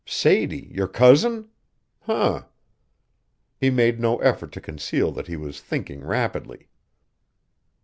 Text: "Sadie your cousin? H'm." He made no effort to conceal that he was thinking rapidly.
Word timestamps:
"Sadie 0.03 0.67
your 0.73 0.87
cousin? 0.87 1.49
H'm." 2.09 2.45
He 3.59 3.69
made 3.69 3.99
no 3.99 4.17
effort 4.17 4.51
to 4.53 4.59
conceal 4.59 5.11
that 5.11 5.27
he 5.27 5.37
was 5.37 5.61
thinking 5.61 6.03
rapidly. 6.03 6.69